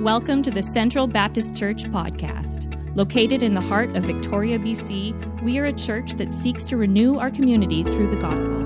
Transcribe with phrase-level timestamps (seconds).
[0.00, 2.74] Welcome to the Central Baptist Church podcast.
[2.96, 7.18] Located in the heart of Victoria, BC, we are a church that seeks to renew
[7.18, 8.58] our community through the gospel.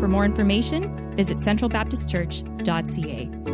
[0.00, 3.49] For more information, visit centralbaptistchurch.ca.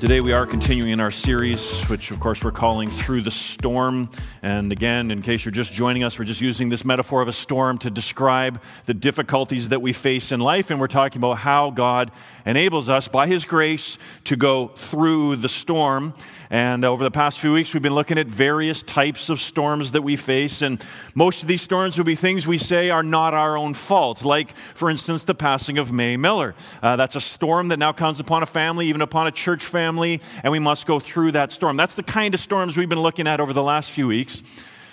[0.00, 4.08] Today, we are continuing our series, which of course we're calling Through the Storm.
[4.42, 7.32] And again, in case you're just joining us, we're just using this metaphor of a
[7.32, 10.70] storm to describe the difficulties that we face in life.
[10.70, 12.12] And we're talking about how God
[12.46, 16.14] enables us, by His grace, to go through the storm.
[16.50, 20.00] And over the past few weeks, we've been looking at various types of storms that
[20.00, 20.62] we face.
[20.62, 20.82] And
[21.14, 24.24] most of these storms will be things we say are not our own fault.
[24.24, 26.54] Like, for instance, the passing of May Miller.
[26.82, 30.22] Uh, that's a storm that now comes upon a family, even upon a church family,
[30.42, 31.76] and we must go through that storm.
[31.76, 34.42] That's the kind of storms we've been looking at over the last few weeks.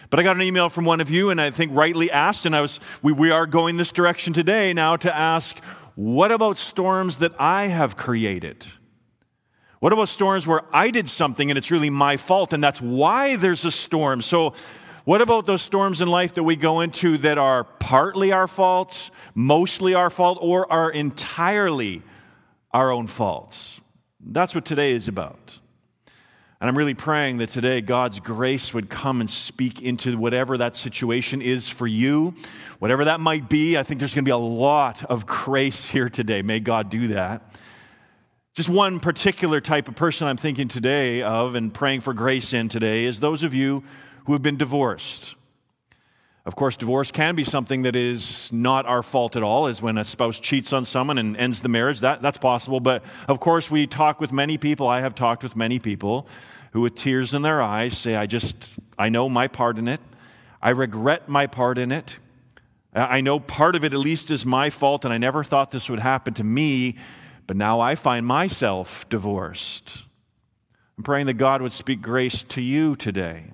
[0.10, 2.55] But I got an email from one of you, and I think rightly asked, and
[2.55, 5.58] I was, we, we are going this direction today now to ask,
[5.96, 8.66] what about storms that I have created?
[9.86, 13.36] What about storms where I did something and it's really my fault and that's why
[13.36, 14.24] there's a storm?
[14.24, 14.55] So,
[15.04, 19.12] what about those storms in life that we go into that are partly our faults,
[19.36, 22.02] mostly our fault, or are entirely
[22.72, 23.80] our own faults?
[24.20, 25.60] That's what today is about.
[26.60, 30.76] And I'm really praying that today God's grace would come and speak into whatever that
[30.76, 32.34] situation is for you,
[32.80, 33.77] whatever that might be.
[33.77, 36.42] I think there's going to be a lot of grace here today.
[36.42, 37.55] May God do that.
[38.56, 42.70] Just one particular type of person I'm thinking today of and praying for grace in
[42.70, 43.84] today is those of you
[44.28, 45.36] who have been divorced.
[46.46, 49.98] Of course, divorce can be something that is not our fault at all, as when
[49.98, 52.00] a spouse cheats on someone and ends the marriage.
[52.00, 52.80] That, that's possible.
[52.80, 54.88] But of course, we talk with many people.
[54.88, 56.26] I have talked with many people
[56.72, 60.00] who, with tears in their eyes, say, I just, I know my part in it.
[60.62, 62.20] I regret my part in it.
[62.94, 65.90] I know part of it at least is my fault, and I never thought this
[65.90, 66.96] would happen to me.
[67.47, 70.06] But now I find myself divorced.
[70.97, 73.52] I'm praying that God would speak grace to you today.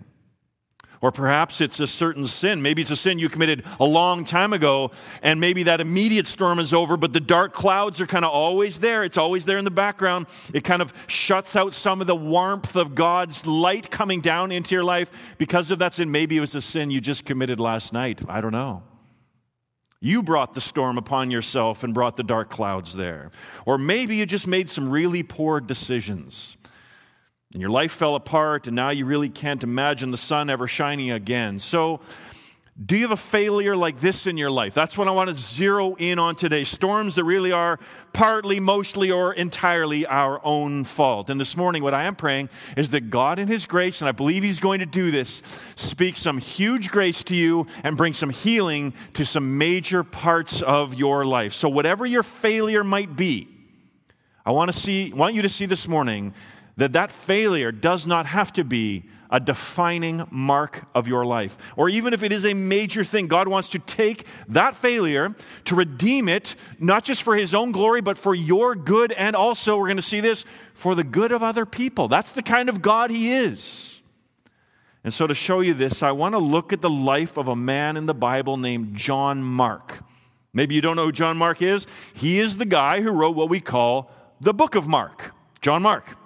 [1.01, 2.61] Or perhaps it's a certain sin.
[2.61, 4.91] Maybe it's a sin you committed a long time ago,
[5.23, 8.77] and maybe that immediate storm is over, but the dark clouds are kind of always
[8.79, 9.03] there.
[9.03, 10.27] It's always there in the background.
[10.53, 14.75] It kind of shuts out some of the warmth of God's light coming down into
[14.75, 16.11] your life because of that sin.
[16.11, 18.21] Maybe it was a sin you just committed last night.
[18.29, 18.83] I don't know.
[20.03, 23.29] You brought the storm upon yourself and brought the dark clouds there.
[23.67, 26.57] Or maybe you just made some really poor decisions.
[27.53, 31.11] And your life fell apart, and now you really can't imagine the sun ever shining
[31.11, 31.59] again.
[31.59, 31.99] So,
[32.83, 34.73] do you have a failure like this in your life?
[34.73, 36.63] That's what I want to zero in on today.
[36.63, 37.79] Storms that really are
[38.13, 41.29] partly, mostly, or entirely our own fault.
[41.29, 44.13] And this morning, what I am praying is that God, in His grace, and I
[44.13, 45.43] believe He's going to do this,
[45.75, 50.93] speak some huge grace to you and bring some healing to some major parts of
[50.93, 51.53] your life.
[51.53, 53.49] So, whatever your failure might be,
[54.45, 56.33] I want to see, want you to see this morning
[56.77, 61.57] that that failure does not have to be a defining mark of your life.
[61.77, 65.33] Or even if it is a major thing, God wants to take that failure
[65.65, 69.77] to redeem it, not just for His own glory, but for your good, and also,
[69.77, 70.43] we're going to see this,
[70.73, 72.07] for the good of other people.
[72.07, 74.01] That's the kind of God He is.
[75.03, 77.55] And so, to show you this, I want to look at the life of a
[77.55, 80.03] man in the Bible named John Mark.
[80.53, 81.87] Maybe you don't know who John Mark is.
[82.13, 84.11] He is the guy who wrote what we call
[84.41, 85.33] the book of Mark.
[85.61, 86.17] John Mark.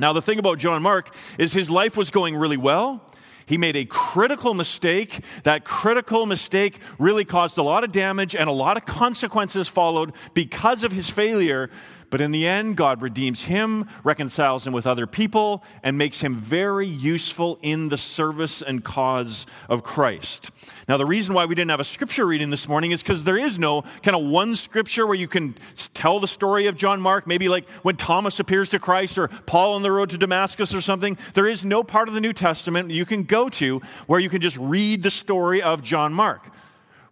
[0.00, 3.04] Now, the thing about John Mark is his life was going really well.
[3.44, 5.20] He made a critical mistake.
[5.42, 10.12] That critical mistake really caused a lot of damage, and a lot of consequences followed
[10.32, 11.68] because of his failure.
[12.10, 16.36] But in the end, God redeems him, reconciles him with other people, and makes him
[16.36, 20.50] very useful in the service and cause of Christ.
[20.88, 23.38] Now, the reason why we didn't have a scripture reading this morning is because there
[23.38, 25.54] is no kind of one scripture where you can
[25.94, 29.74] tell the story of John Mark, maybe like when Thomas appears to Christ or Paul
[29.74, 31.16] on the road to Damascus or something.
[31.34, 34.40] There is no part of the New Testament you can go to where you can
[34.40, 36.50] just read the story of John Mark.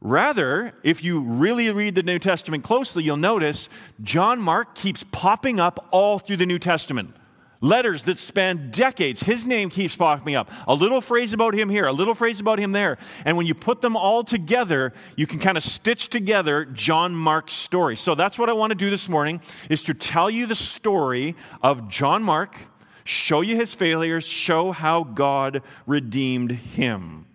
[0.01, 3.69] Rather, if you really read the New Testament closely, you'll notice
[4.03, 7.15] John Mark keeps popping up all through the New Testament.
[7.61, 9.21] Letters that span decades.
[9.21, 10.49] His name keeps popping up.
[10.69, 12.99] A little phrase about him here, a little phrase about him there.
[13.25, 17.55] And when you put them all together, you can kind of stitch together John Mark's
[17.55, 17.97] story.
[17.97, 21.35] So that's what I want to do this morning is to tell you the story
[21.61, 22.57] of John Mark,
[23.03, 27.28] show you his failures, show how God redeemed him.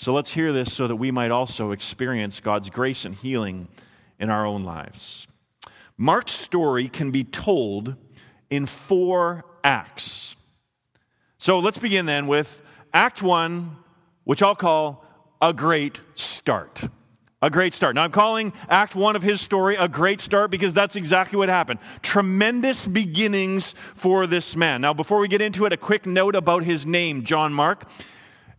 [0.00, 3.68] So let's hear this so that we might also experience God's grace and healing
[4.18, 5.28] in our own lives.
[5.98, 7.96] Mark's story can be told
[8.48, 10.36] in four acts.
[11.36, 12.62] So let's begin then with
[12.94, 13.76] Act One,
[14.24, 15.04] which I'll call
[15.42, 16.82] a great start.
[17.42, 17.94] A great start.
[17.94, 21.50] Now, I'm calling Act 1 of his story a great start because that's exactly what
[21.50, 21.78] happened.
[22.00, 24.80] Tremendous beginnings for this man.
[24.80, 27.84] Now, before we get into it, a quick note about his name, John Mark.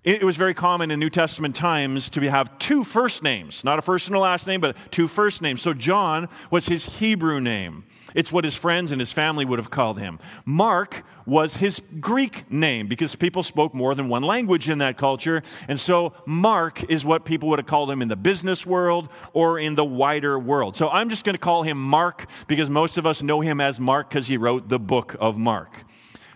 [0.04, 3.84] It was very common in New Testament times to have two first names, not a
[3.84, 5.62] first and a last name, but two first names.
[5.62, 7.84] So John was his Hebrew name.
[8.16, 10.18] It's what his friends and his family would have called him.
[10.44, 15.44] Mark was his Greek name because people spoke more than one language in that culture.
[15.68, 19.60] And so Mark is what people would have called him in the business world or
[19.60, 20.76] in the wider world.
[20.76, 23.80] So I'm just going to call him Mark because most of us know him as
[23.80, 25.86] Mark because he wrote the book of Mark.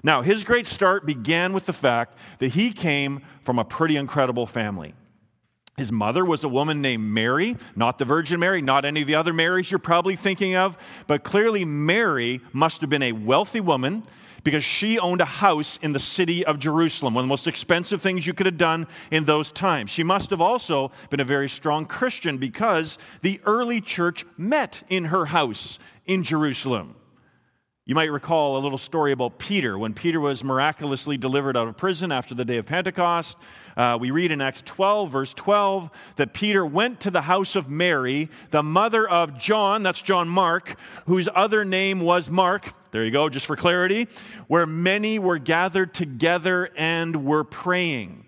[0.05, 4.45] Now, his great start began with the fact that he came from a pretty incredible
[4.45, 4.93] family.
[5.77, 9.15] His mother was a woman named Mary, not the Virgin Mary, not any of the
[9.15, 14.03] other Marys you're probably thinking of, but clearly Mary must have been a wealthy woman
[14.43, 17.99] because she owned a house in the city of Jerusalem, one of the most expensive
[17.99, 19.89] things you could have done in those times.
[19.89, 25.05] She must have also been a very strong Christian because the early church met in
[25.05, 26.93] her house in Jerusalem.
[27.87, 29.77] You might recall a little story about Peter.
[29.77, 33.37] When Peter was miraculously delivered out of prison after the day of Pentecost,
[33.77, 37.69] uh, we read in Acts 12, verse 12, that Peter went to the house of
[37.69, 42.73] Mary, the mother of John, that's John Mark, whose other name was Mark.
[42.89, 44.07] There you go, just for clarity,
[44.47, 48.24] where many were gathered together and were praying.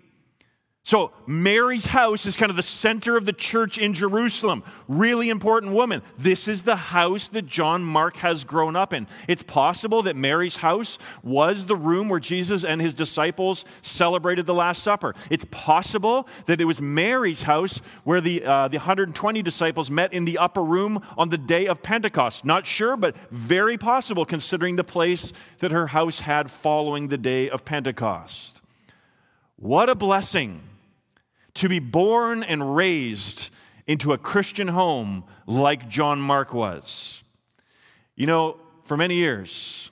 [0.88, 4.64] So, Mary's house is kind of the center of the church in Jerusalem.
[4.88, 6.00] Really important woman.
[6.16, 9.06] This is the house that John Mark has grown up in.
[9.28, 14.54] It's possible that Mary's house was the room where Jesus and his disciples celebrated the
[14.54, 15.14] Last Supper.
[15.28, 20.24] It's possible that it was Mary's house where the, uh, the 120 disciples met in
[20.24, 22.46] the upper room on the day of Pentecost.
[22.46, 27.50] Not sure, but very possible considering the place that her house had following the day
[27.50, 28.62] of Pentecost.
[29.56, 30.62] What a blessing
[31.54, 33.50] to be born and raised
[33.86, 37.22] into a Christian home like John Mark was.
[38.14, 39.90] You know, for many years,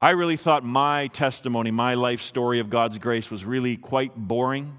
[0.00, 4.76] I really thought my testimony, my life story of God's grace was really quite boring.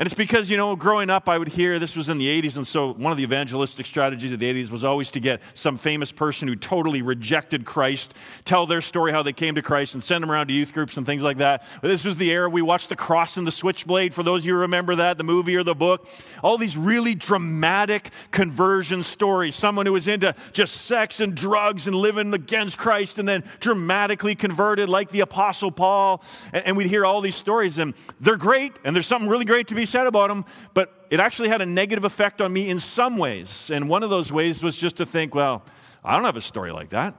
[0.00, 2.56] And it's because, you know, growing up, I would hear this was in the 80s,
[2.56, 5.76] and so one of the evangelistic strategies of the 80s was always to get some
[5.76, 8.14] famous person who totally rejected Christ,
[8.46, 10.96] tell their story how they came to Christ, and send them around to youth groups
[10.96, 11.66] and things like that.
[11.82, 14.54] This was the era we watched The Cross and the Switchblade, for those of you
[14.54, 16.08] who remember that, the movie or the book.
[16.42, 19.54] All these really dramatic conversion stories.
[19.54, 24.34] Someone who was into just sex and drugs and living against Christ and then dramatically
[24.34, 26.24] converted, like the Apostle Paul.
[26.54, 29.68] And, and we'd hear all these stories, and they're great, and there's something really great
[29.68, 30.44] to be said about him,
[30.74, 33.70] but it actually had a negative effect on me in some ways.
[33.70, 35.64] And one of those ways was just to think, well,
[36.04, 37.14] I don't have a story like that.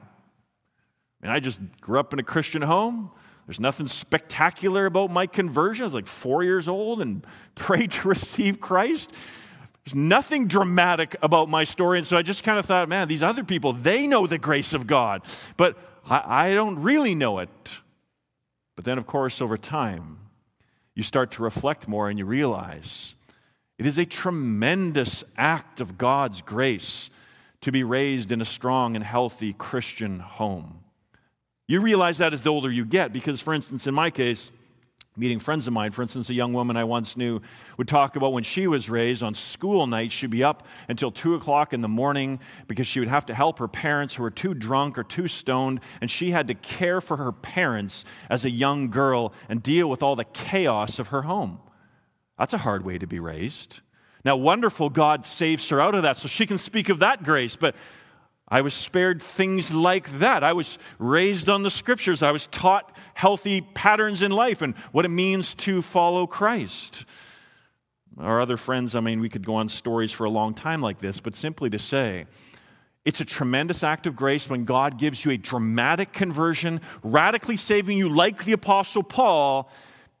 [1.22, 3.10] I mean, I just grew up in a Christian home.
[3.46, 5.84] There's nothing spectacular about my conversion.
[5.84, 9.12] I was like four years old and prayed to receive Christ.
[9.84, 11.98] There's nothing dramatic about my story.
[11.98, 14.74] And so I just kind of thought, man, these other people, they know the grace
[14.74, 15.22] of God,
[15.56, 15.76] but
[16.08, 17.50] I, I don't really know it.
[18.76, 20.18] But then, of course, over time,
[20.94, 23.14] you start to reflect more and you realize
[23.78, 27.10] it is a tremendous act of God's grace
[27.62, 30.80] to be raised in a strong and healthy Christian home.
[31.66, 34.52] You realize that as the older you get, because, for instance, in my case,
[35.16, 35.90] meeting friends of mine.
[35.90, 37.40] For instance, a young woman I once knew
[37.76, 41.34] would talk about when she was raised on school nights, she'd be up until 2
[41.34, 44.54] o'clock in the morning because she would have to help her parents who were too
[44.54, 48.88] drunk or too stoned, and she had to care for her parents as a young
[48.88, 51.60] girl and deal with all the chaos of her home.
[52.38, 53.80] That's a hard way to be raised.
[54.24, 57.56] Now, wonderful, God saves her out of that, so she can speak of that grace,
[57.56, 57.74] but
[58.52, 60.44] I was spared things like that.
[60.44, 62.22] I was raised on the scriptures.
[62.22, 67.06] I was taught healthy patterns in life and what it means to follow Christ.
[68.18, 70.98] Our other friends, I mean, we could go on stories for a long time like
[70.98, 72.26] this, but simply to say,
[73.06, 77.96] it's a tremendous act of grace when God gives you a dramatic conversion, radically saving
[77.96, 79.70] you, like the Apostle Paul.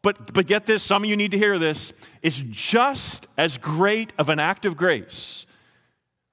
[0.00, 1.92] But, but get this, some of you need to hear this.
[2.22, 5.44] It's just as great of an act of grace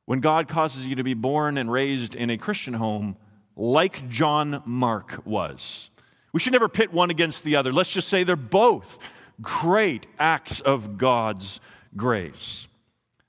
[0.09, 3.15] when God causes you to be born and raised in a Christian home
[3.55, 5.91] like John Mark was.
[6.33, 7.71] We should never pit one against the other.
[7.71, 8.97] Let's just say they're both
[9.39, 11.61] great acts of God's
[11.95, 12.67] grace.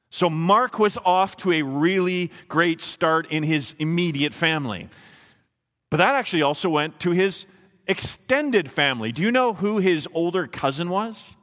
[0.08, 4.88] So, Mark was off to a really great start in his immediate family.
[5.90, 7.44] But that actually also went to his
[7.86, 9.12] extended family.
[9.12, 11.36] Do you know who his older cousin was?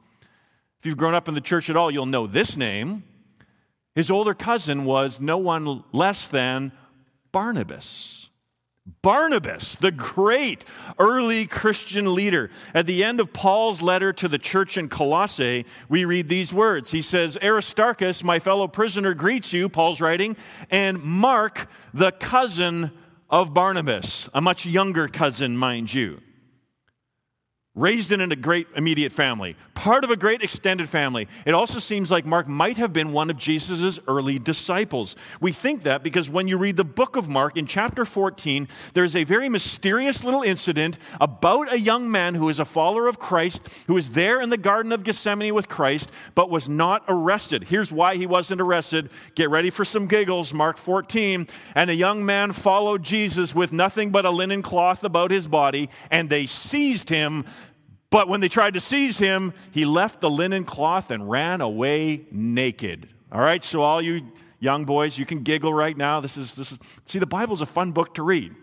[0.80, 3.04] If you've grown up in the church at all, you'll know this name.
[3.98, 6.70] His older cousin was no one less than
[7.32, 8.28] Barnabas.
[9.02, 10.64] Barnabas, the great
[11.00, 12.48] early Christian leader.
[12.72, 16.92] At the end of Paul's letter to the church in Colossae, we read these words.
[16.92, 20.36] He says, Aristarchus, my fellow prisoner, greets you, Paul's writing,
[20.70, 22.92] and Mark, the cousin
[23.28, 26.20] of Barnabas, a much younger cousin, mind you
[27.78, 31.28] raised in a great immediate family, part of a great extended family.
[31.46, 35.14] It also seems like Mark might have been one of Jesus' early disciples.
[35.40, 39.14] We think that because when you read the book of Mark in chapter 14, there's
[39.14, 43.84] a very mysterious little incident about a young man who is a follower of Christ,
[43.86, 47.64] who is there in the Garden of Gethsemane with Christ, but was not arrested.
[47.64, 49.10] Here's why he wasn't arrested.
[49.36, 51.46] Get ready for some giggles, Mark 14.
[51.76, 55.88] And a young man followed Jesus with nothing but a linen cloth about his body,
[56.10, 57.44] and they seized him
[58.10, 62.26] but when they tried to seize him, he left the linen cloth and ran away
[62.30, 63.08] naked.
[63.30, 66.20] All right, so all you young boys, you can giggle right now.
[66.20, 68.54] This is, this is, see, the Bible's a fun book to read.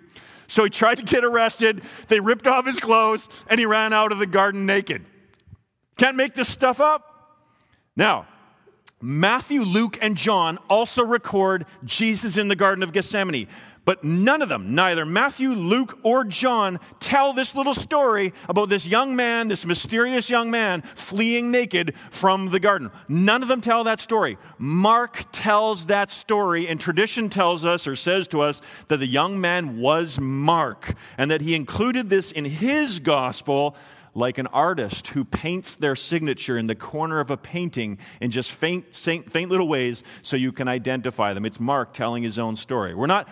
[0.47, 1.81] So he tried to get arrested.
[2.07, 5.05] They ripped off his clothes and he ran out of the garden naked.
[5.97, 7.11] Can't make this stuff up.
[7.95, 8.27] Now,
[9.01, 13.47] Matthew, Luke, and John also record Jesus in the Garden of Gethsemane.
[13.85, 18.87] But none of them, neither Matthew, Luke, or John, tell this little story about this
[18.87, 22.89] young man, this mysterious young man, fleeing naked from the garden.
[23.07, 24.39] None of them tell that story.
[24.57, 29.39] Mark tells that story, and tradition tells us or says to us that the young
[29.39, 33.75] man was Mark, and that he included this in his gospel
[34.15, 38.49] like an artist who paints their signature in the corner of a painting in just
[38.49, 41.45] faint, faint, faint little ways so you can identify them.
[41.45, 42.95] It's Mark telling his own story.
[42.95, 43.27] We're not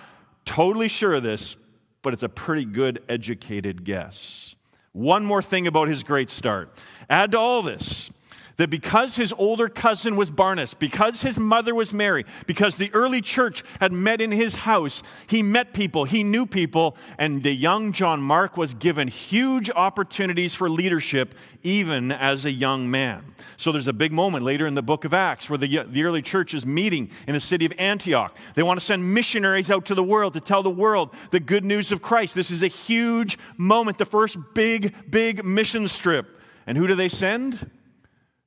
[0.45, 1.57] totally sure of this,
[2.01, 4.55] but it's a pretty good educated guess.
[4.91, 6.69] One more thing about his great start.
[7.09, 8.11] Add to all this
[8.57, 13.21] that because his older cousin was Barnabas, because his mother was Mary, because the early
[13.21, 17.91] church had met in his house, he met people, he knew people, and the young
[17.91, 23.23] John Mark was given huge opportunities for leadership even as a young man.
[23.57, 26.21] So there's a big moment later in the book of Acts where the, the early
[26.21, 28.35] church is meeting in the city of Antioch.
[28.55, 31.63] They want to send missionaries out to the world to tell the world the good
[31.65, 32.35] news of Christ.
[32.35, 36.39] This is a huge moment, the first big, big mission trip.
[36.67, 37.69] And who do they send?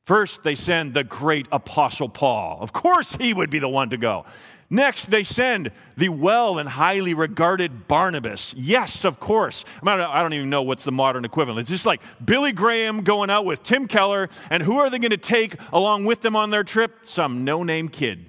[0.07, 2.59] First, they send the great Apostle Paul.
[2.61, 4.25] Of course, he would be the one to go.
[4.71, 8.55] Next, they send the well and highly regarded Barnabas.
[8.57, 9.65] Yes, of course.
[9.83, 11.61] I don't even know what's the modern equivalent.
[11.61, 15.11] It's just like Billy Graham going out with Tim Keller, and who are they going
[15.11, 17.01] to take along with them on their trip?
[17.03, 18.27] Some no name kid.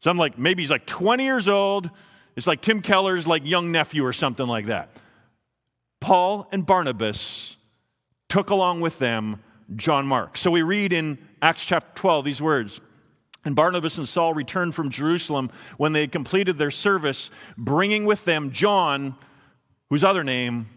[0.00, 1.90] Some like, maybe he's like 20 years old.
[2.36, 4.90] It's like Tim Keller's like young nephew or something like that.
[6.00, 7.56] Paul and Barnabas
[8.28, 9.40] took along with them
[9.76, 10.36] John Mark.
[10.38, 12.80] So we read in Acts chapter 12 these words.
[13.44, 18.24] And Barnabas and Saul returned from Jerusalem when they had completed their service, bringing with
[18.24, 19.16] them John,
[19.90, 20.68] whose other name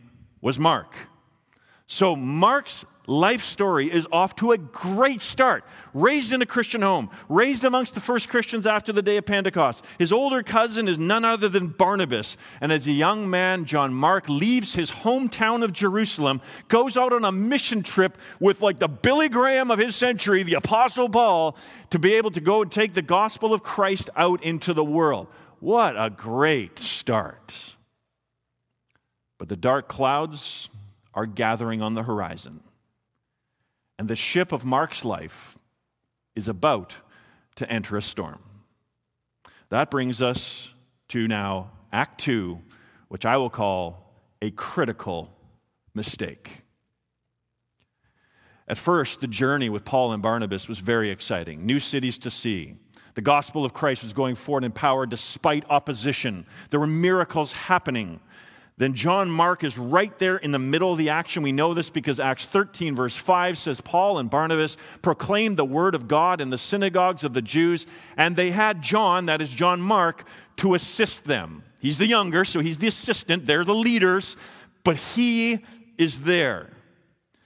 [0.41, 0.95] was Mark.
[1.85, 5.63] So Mark's life story is off to a great start.
[5.93, 9.83] Raised in a Christian home, raised amongst the first Christians after the day of Pentecost.
[9.97, 12.37] His older cousin is none other than Barnabas.
[12.61, 17.25] And as a young man, John Mark leaves his hometown of Jerusalem, goes out on
[17.25, 21.57] a mission trip with like the Billy Graham of his century, the Apostle Paul,
[21.89, 25.27] to be able to go and take the gospel of Christ out into the world.
[25.59, 27.73] What a great start.
[29.37, 30.69] But the dark clouds
[31.13, 32.61] are gathering on the horizon.
[33.99, 35.57] And the ship of Mark's life
[36.35, 36.95] is about
[37.55, 38.39] to enter a storm.
[39.69, 40.73] That brings us
[41.09, 42.59] to now Act 2,
[43.07, 45.33] which I will call a critical
[45.93, 46.63] mistake.
[48.67, 51.65] At first, the journey with Paul and Barnabas was very exciting.
[51.65, 52.75] New cities to see.
[53.15, 56.45] The gospel of Christ was going forward in power despite opposition.
[56.69, 58.19] There were miracles happening
[58.77, 61.41] then John Mark is right there in the middle of the action.
[61.41, 65.95] We know this because Acts 13, verse 5 says, Paul and Barnabas proclaimed the word
[65.95, 69.81] of God in the synagogues of the Jews, and they had John, that is John
[69.81, 71.63] Mark, to assist them.
[71.79, 73.47] He's the younger, so he's the assistant.
[73.47, 74.37] They're the leaders,
[74.83, 75.65] but he
[75.97, 76.69] is there.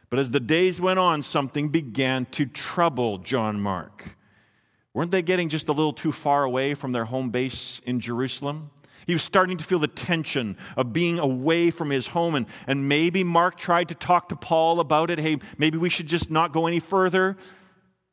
[0.09, 4.17] But as the days went on, something began to trouble John Mark.
[4.93, 8.71] Weren't they getting just a little too far away from their home base in Jerusalem?
[9.07, 12.35] He was starting to feel the tension of being away from his home.
[12.35, 15.19] And, and maybe Mark tried to talk to Paul about it.
[15.19, 17.37] Hey, maybe we should just not go any further.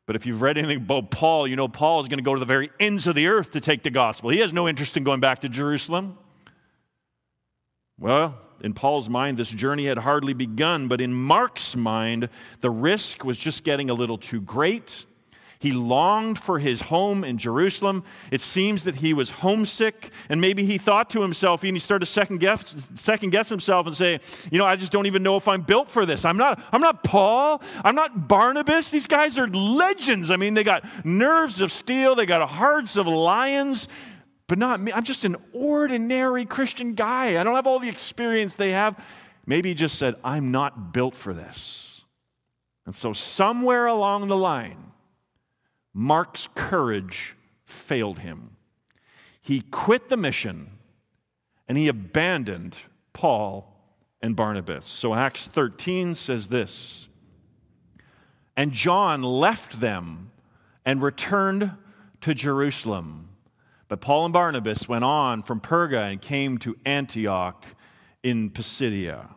[0.06, 2.40] But if you've read anything about Paul, you know Paul is going to go to
[2.40, 4.30] the very ends of the earth to take the gospel.
[4.30, 6.16] He has no interest in going back to Jerusalem.
[7.98, 12.28] Well, in Paul's mind, this journey had hardly begun, but in Mark's mind,
[12.60, 15.04] the risk was just getting a little too great.
[15.60, 18.04] He longed for his home in Jerusalem.
[18.30, 22.06] It seems that he was homesick, and maybe he thought to himself, and he started
[22.06, 24.20] to second guess, second guess himself and say,
[24.52, 26.24] You know, I just don't even know if I'm built for this.
[26.24, 27.60] I'm not, I'm not Paul.
[27.84, 28.90] I'm not Barnabas.
[28.90, 30.30] These guys are legends.
[30.30, 33.88] I mean, they got nerves of steel, they got hearts of lions,
[34.46, 34.92] but not me.
[34.92, 37.40] I'm just an ordinary Christian guy.
[37.40, 38.96] I don't have all the experience they have.
[39.44, 42.02] Maybe he just said, I'm not built for this.
[42.86, 44.88] And so, somewhere along the line,
[45.92, 48.56] Mark's courage failed him.
[49.40, 50.70] He quit the mission
[51.66, 52.78] and he abandoned
[53.12, 53.74] Paul
[54.22, 54.86] and Barnabas.
[54.86, 57.08] So Acts 13 says this
[58.56, 60.30] And John left them
[60.84, 61.72] and returned
[62.22, 63.28] to Jerusalem.
[63.88, 67.64] But Paul and Barnabas went on from Perga and came to Antioch
[68.22, 69.28] in Pisidia.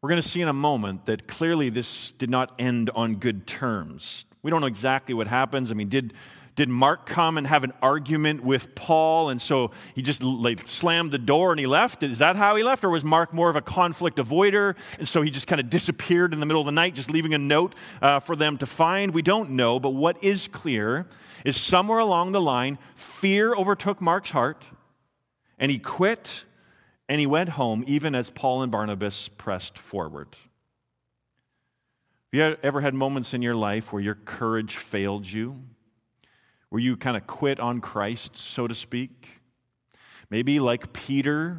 [0.00, 3.46] We're going to see in a moment that clearly this did not end on good
[3.46, 4.24] terms.
[4.42, 5.70] We don't know exactly what happens.
[5.70, 6.14] I mean, did,
[6.56, 11.12] did Mark come and have an argument with Paul and so he just like slammed
[11.12, 12.02] the door and he left?
[12.02, 12.84] Is that how he left?
[12.84, 16.32] Or was Mark more of a conflict avoider and so he just kind of disappeared
[16.32, 19.14] in the middle of the night, just leaving a note uh, for them to find?
[19.14, 21.06] We don't know, but what is clear
[21.44, 24.66] is somewhere along the line, fear overtook Mark's heart
[25.58, 26.44] and he quit
[27.08, 30.28] and he went home even as Paul and Barnabas pressed forward.
[32.32, 35.64] Have you ever had moments in your life where your courage failed you?
[36.68, 39.40] Where you kind of quit on Christ, so to speak?
[40.30, 41.58] Maybe like Peter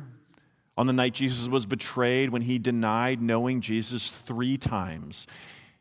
[0.77, 5.27] on the night Jesus was betrayed when he denied knowing Jesus three times.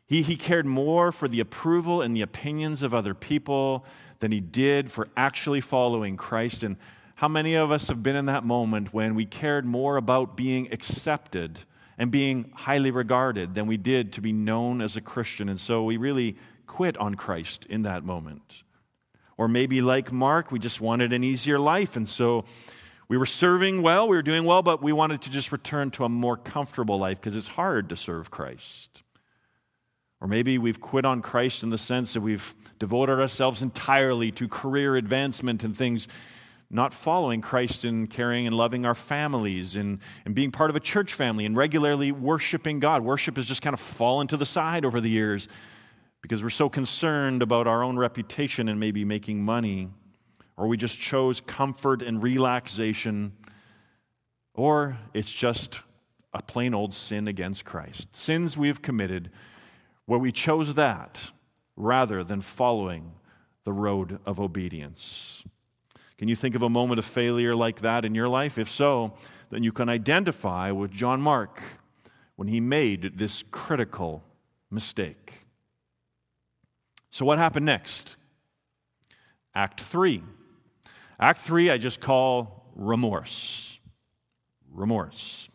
[0.05, 3.85] He, he cared more for the approval and the opinions of other people
[4.19, 6.63] than he did for actually following Christ.
[6.63, 6.75] And
[7.15, 10.67] how many of us have been in that moment when we cared more about being
[10.73, 11.59] accepted
[12.01, 15.47] and being highly regarded than we did to be known as a Christian.
[15.47, 18.63] And so we really quit on Christ in that moment.
[19.37, 21.95] Or maybe, like Mark, we just wanted an easier life.
[21.95, 22.43] And so
[23.07, 26.03] we were serving well, we were doing well, but we wanted to just return to
[26.03, 29.03] a more comfortable life because it's hard to serve Christ.
[30.19, 34.47] Or maybe we've quit on Christ in the sense that we've devoted ourselves entirely to
[34.47, 36.07] career advancement and things
[36.73, 40.79] not following Christ and caring and loving our families and, and being part of a
[40.79, 43.03] church family and regularly worshiping God.
[43.03, 45.49] Worship has just kind of fallen to the side over the years
[46.21, 49.89] because we're so concerned about our own reputation and maybe making money,
[50.55, 53.33] or we just chose comfort and relaxation,
[54.53, 55.81] or it's just
[56.33, 58.15] a plain old sin against Christ.
[58.15, 59.29] Sins we have committed
[60.05, 61.31] where we chose that
[61.75, 63.13] rather than following
[63.63, 65.43] the road of obedience.
[66.21, 68.59] Can you think of a moment of failure like that in your life?
[68.59, 69.13] If so,
[69.49, 71.59] then you can identify with John Mark
[72.35, 74.23] when he made this critical
[74.69, 75.47] mistake.
[77.09, 78.17] So, what happened next?
[79.55, 80.21] Act 3.
[81.19, 83.79] Act 3, I just call remorse.
[84.71, 85.49] Remorse.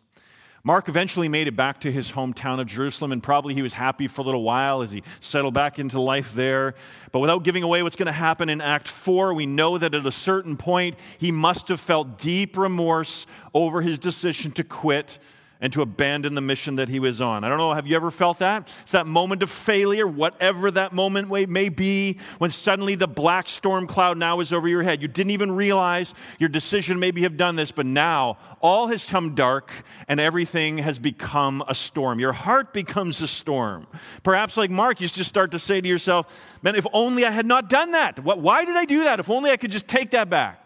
[0.67, 4.05] Mark eventually made it back to his hometown of Jerusalem, and probably he was happy
[4.05, 6.75] for a little while as he settled back into life there.
[7.13, 10.05] But without giving away what's going to happen in Act 4, we know that at
[10.05, 15.19] a certain point he must have felt deep remorse over his decision to quit
[15.59, 17.43] and to abandon the mission that he was on.
[17.43, 18.71] I don't know, have you ever felt that?
[18.83, 23.87] It's that moment of failure, whatever that moment may be, when suddenly the black storm
[23.87, 25.01] cloud now is over your head.
[25.01, 29.35] You didn't even realize your decision maybe have done this, but now all has come
[29.35, 29.71] dark
[30.07, 32.19] and everything has become a storm.
[32.19, 33.87] Your heart becomes a storm.
[34.23, 37.47] Perhaps like Mark, you just start to say to yourself, man, if only I had
[37.47, 38.19] not done that.
[38.23, 39.19] Why did I do that?
[39.19, 40.63] If only I could just take that back.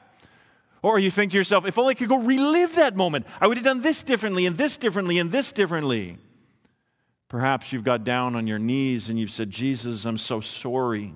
[0.84, 3.58] Or you think to yourself, if only I could go relive that moment, I would
[3.58, 6.18] have done this differently and this differently and this differently.
[7.30, 11.14] Perhaps you've got down on your knees and you've said, Jesus, I'm so sorry.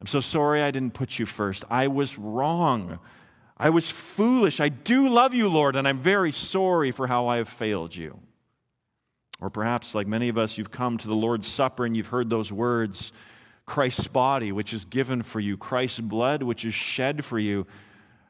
[0.00, 1.64] I'm so sorry I didn't put you first.
[1.68, 3.00] I was wrong.
[3.56, 4.60] I was foolish.
[4.60, 8.18] I do love you, Lord, and I'm very sorry for how I have failed you.
[9.40, 12.30] Or perhaps, like many of us, you've come to the Lord's Supper and you've heard
[12.30, 13.12] those words
[13.66, 17.66] Christ's body, which is given for you, Christ's blood, which is shed for you.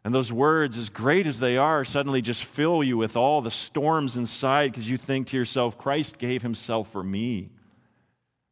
[0.04, 3.50] And those words, as great as they are, suddenly just fill you with all the
[3.50, 7.48] storms inside because you think to yourself, Christ gave himself for me,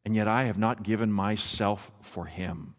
[0.04, 2.74] and yet I have not given myself for him.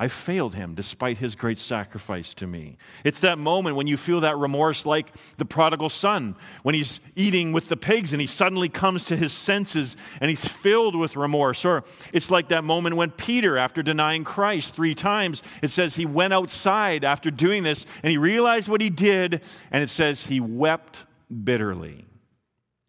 [0.00, 2.78] I failed him despite his great sacrifice to me.
[3.02, 7.52] It's that moment when you feel that remorse, like the prodigal son, when he's eating
[7.52, 11.64] with the pigs and he suddenly comes to his senses and he's filled with remorse.
[11.64, 11.82] Or
[12.12, 16.32] it's like that moment when Peter, after denying Christ three times, it says he went
[16.32, 21.06] outside after doing this and he realized what he did, and it says he wept
[21.44, 22.04] bitterly.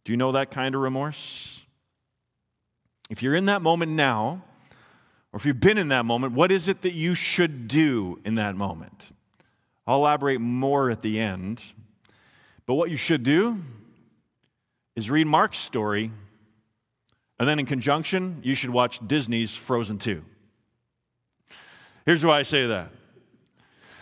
[0.04, 1.62] Do you know that kind of remorse?
[3.10, 4.44] If you're in that moment now,
[5.32, 8.36] Or if you've been in that moment, what is it that you should do in
[8.36, 9.12] that moment?
[9.86, 11.64] I'll elaborate more at the end.
[12.66, 13.60] But what you should do
[14.96, 16.12] is read Mark's story,
[17.40, 20.24] and then in conjunction, you should watch Disney's Frozen 2.
[22.06, 22.92] Here's why I say that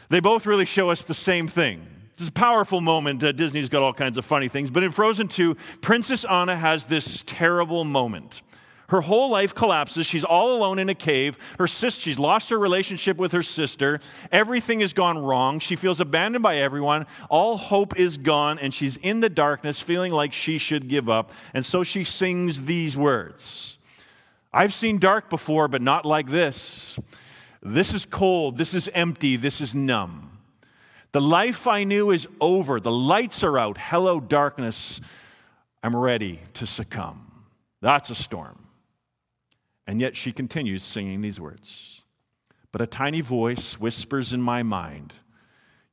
[0.10, 1.86] they both really show us the same thing.
[2.13, 3.24] It's a powerful moment.
[3.24, 4.72] Uh, Disney's got all kinds of funny things.
[4.72, 8.42] But in Frozen 2, Princess Anna has this terrible moment.
[8.89, 10.06] Her whole life collapses.
[10.06, 11.38] She's all alone in a cave.
[11.60, 14.00] Her sister, she's lost her relationship with her sister.
[14.32, 15.60] Everything has gone wrong.
[15.60, 17.06] She feels abandoned by everyone.
[17.30, 21.34] All hope is gone, and she's in the darkness, feeling like she should give up.
[21.54, 23.78] And so she sings these words
[24.54, 26.97] I've seen dark before, but not like this.
[27.62, 28.58] This is cold.
[28.58, 29.36] This is empty.
[29.36, 30.39] This is numb.
[31.12, 32.80] The life I knew is over.
[32.80, 33.78] The lights are out.
[33.78, 35.02] Hello, darkness.
[35.84, 37.43] I'm ready to succumb.
[37.82, 38.67] That's a storm.
[39.88, 42.02] And yet she continues singing these words.
[42.73, 45.13] But a tiny voice whispers in my mind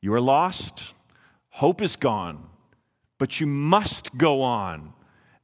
[0.00, 0.92] You are lost,
[1.48, 2.48] hope is gone,
[3.18, 4.92] but you must go on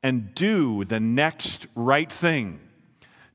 [0.03, 2.61] and do the next right thing.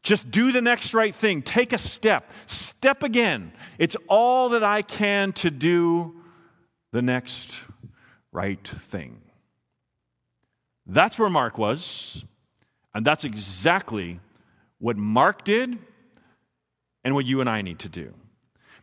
[0.04, 1.42] Just do the next right thing.
[1.42, 2.32] Take a step.
[2.46, 3.54] Step again.
[3.80, 6.22] It's all that I can to do
[6.92, 7.60] the next
[8.32, 9.22] right thing.
[10.86, 12.24] That's where Mark was,
[12.94, 14.20] and that's exactly
[14.86, 15.80] what Mark did
[17.04, 18.14] and what you and I need to do.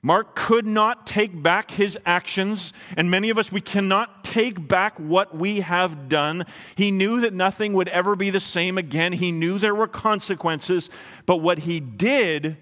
[0.03, 4.99] Mark could not take back his actions, and many of us, we cannot take back
[4.99, 6.45] what we have done.
[6.75, 9.13] He knew that nothing would ever be the same again.
[9.13, 10.91] He knew there were consequences,
[11.25, 12.57] but what he did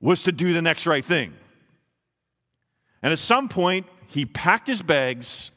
[0.00, 1.34] was to do the next right thing.
[3.00, 5.52] And at some point, he packed his bags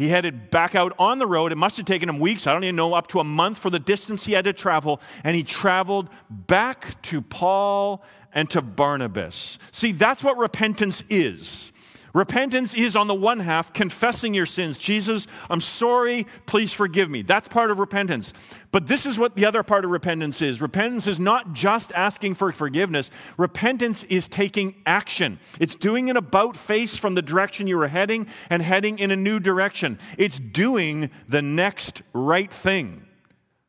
[0.00, 1.52] he headed back out on the road.
[1.52, 3.68] It must have taken him weeks, I don't even know, up to a month for
[3.68, 4.98] the distance he had to travel.
[5.24, 9.58] And he traveled back to Paul and to Barnabas.
[9.72, 11.70] See, that's what repentance is.
[12.12, 14.76] Repentance is, on the one half, confessing your sins.
[14.76, 17.22] Jesus, I'm sorry, please forgive me.
[17.22, 18.32] That's part of repentance.
[18.72, 22.34] But this is what the other part of repentance is repentance is not just asking
[22.34, 25.38] for forgiveness, repentance is taking action.
[25.60, 29.16] It's doing an about face from the direction you were heading and heading in a
[29.16, 29.98] new direction.
[30.18, 33.06] It's doing the next right thing.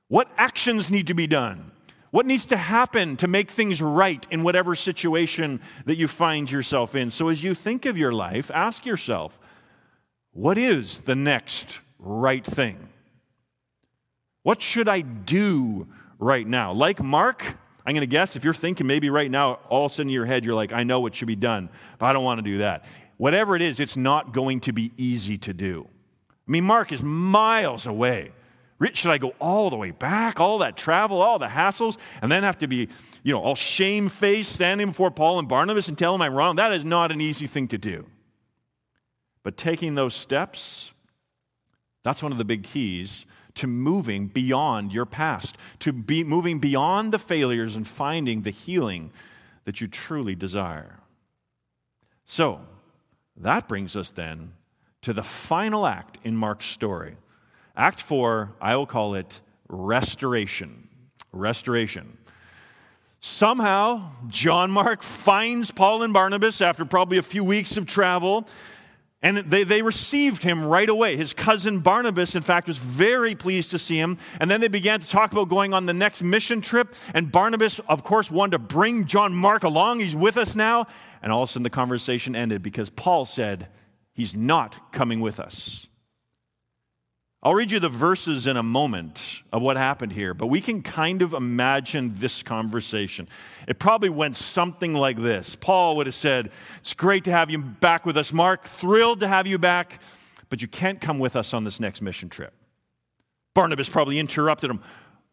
[0.07, 1.70] What actions need to be done?
[2.11, 6.93] What needs to happen to make things right in whatever situation that you find yourself
[6.93, 7.09] in?
[7.09, 9.39] So, as you think of your life, ask yourself,
[10.33, 12.89] what is the next right thing?
[14.43, 15.87] What should I do
[16.19, 16.73] right now?
[16.73, 19.95] Like Mark, I'm going to guess if you're thinking maybe right now, all of a
[19.95, 22.23] sudden in your head, you're like, I know what should be done, but I don't
[22.23, 22.85] want to do that.
[23.17, 25.87] Whatever it is, it's not going to be easy to do.
[26.29, 28.31] I mean, Mark is miles away.
[28.81, 32.31] Rich, should I go all the way back, all that travel, all the hassles, and
[32.31, 32.89] then have to be,
[33.21, 36.55] you know, all shame-faced standing before Paul and Barnabas and tell them I'm wrong?
[36.55, 38.07] That is not an easy thing to do.
[39.43, 40.93] But taking those steps,
[42.01, 47.13] that's one of the big keys to moving beyond your past, to be moving beyond
[47.13, 49.11] the failures and finding the healing
[49.65, 51.01] that you truly desire.
[52.25, 52.61] So,
[53.37, 54.53] that brings us then
[55.03, 57.17] to the final act in Mark's story.
[57.75, 60.89] Act four, I will call it restoration.
[61.31, 62.17] Restoration.
[63.19, 68.47] Somehow, John Mark finds Paul and Barnabas after probably a few weeks of travel,
[69.21, 71.15] and they, they received him right away.
[71.15, 74.17] His cousin Barnabas, in fact, was very pleased to see him.
[74.39, 76.95] And then they began to talk about going on the next mission trip.
[77.13, 79.99] And Barnabas, of course, wanted to bring John Mark along.
[79.99, 80.87] He's with us now.
[81.21, 83.67] And all of a sudden, the conversation ended because Paul said,
[84.13, 85.87] He's not coming with us.
[87.43, 90.83] I'll read you the verses in a moment of what happened here, but we can
[90.83, 93.27] kind of imagine this conversation.
[93.67, 97.57] It probably went something like this Paul would have said, It's great to have you
[97.57, 98.65] back with us, Mark.
[98.65, 100.01] Thrilled to have you back,
[100.49, 102.53] but you can't come with us on this next mission trip.
[103.55, 104.81] Barnabas probably interrupted him.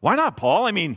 [0.00, 0.64] Why not, Paul?
[0.66, 0.96] I mean,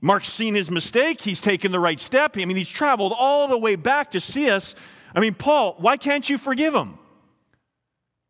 [0.00, 1.20] Mark's seen his mistake.
[1.20, 2.36] He's taken the right step.
[2.38, 4.76] I mean, he's traveled all the way back to see us.
[5.16, 6.98] I mean, Paul, why can't you forgive him?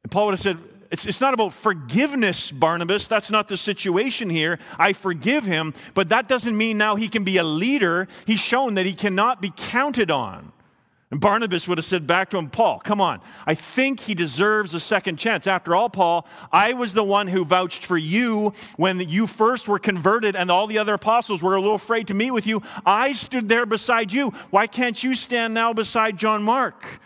[0.02, 0.58] And Paul would have said,
[0.94, 3.08] it's, it's not about forgiveness, Barnabas.
[3.08, 4.60] That's not the situation here.
[4.78, 8.06] I forgive him, but that doesn't mean now he can be a leader.
[8.28, 10.52] He's shown that he cannot be counted on.
[11.10, 13.20] And Barnabas would have said back to him, Paul, come on.
[13.44, 15.48] I think he deserves a second chance.
[15.48, 19.80] After all, Paul, I was the one who vouched for you when you first were
[19.80, 22.62] converted and all the other apostles were a little afraid to meet with you.
[22.86, 24.30] I stood there beside you.
[24.50, 27.00] Why can't you stand now beside John Mark?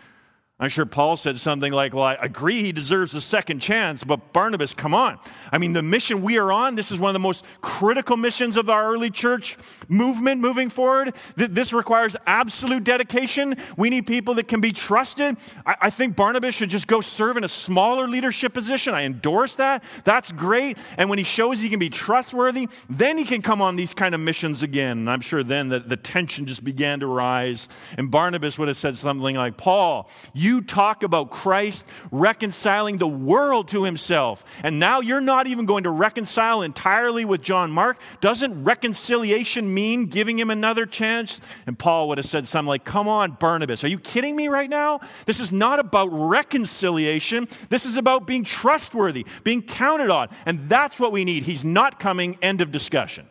[0.61, 4.33] I'm sure Paul said something like, Well, I agree he deserves a second chance, but
[4.33, 5.17] Barnabas, come on.
[5.53, 8.57] I mean, the mission we are on, this is one of the most critical missions
[8.57, 11.13] of our early church movement moving forward.
[11.37, 13.55] This requires absolute dedication.
[13.77, 15.37] We need people that can be trusted.
[15.65, 18.93] I think Barnabas should just go serve in a smaller leadership position.
[18.93, 19.81] I endorse that.
[20.03, 20.77] That's great.
[20.97, 24.13] And when he shows he can be trustworthy, then he can come on these kind
[24.13, 24.97] of missions again.
[24.97, 27.69] And I'm sure then the, the tension just began to rise.
[27.97, 33.07] And Barnabas would have said something like, Paul, you you talk about Christ reconciling the
[33.07, 37.97] world to himself, and now you're not even going to reconcile entirely with John Mark.
[38.19, 41.39] Doesn't reconciliation mean giving him another chance?
[41.65, 44.69] And Paul would have said something like, Come on, Barnabas, are you kidding me right
[44.69, 44.99] now?
[45.25, 47.47] This is not about reconciliation.
[47.69, 50.29] This is about being trustworthy, being counted on.
[50.45, 51.43] And that's what we need.
[51.43, 53.27] He's not coming, end of discussion.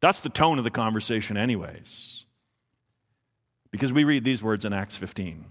[0.00, 2.21] That's the tone of the conversation, anyways.
[3.72, 5.44] Because we read these words in Acts 15.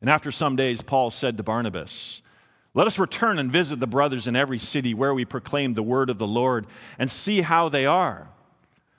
[0.00, 2.22] And after some days, Paul said to Barnabas,
[2.74, 6.10] Let us return and visit the brothers in every city where we proclaim the word
[6.10, 6.66] of the Lord
[6.98, 8.28] and see how they are.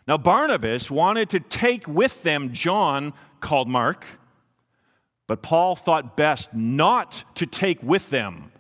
[0.08, 4.06] Now, Barnabas wanted to take with them John, called Mark,
[5.28, 8.52] but Paul thought best not to take with them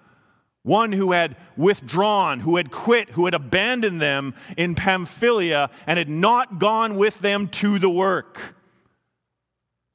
[0.62, 6.10] one who had withdrawn, who had quit, who had abandoned them in Pamphylia and had
[6.10, 8.56] not gone with them to the work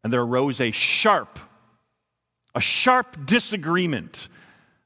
[0.03, 1.39] and there arose a sharp,
[2.55, 4.29] a sharp disagreement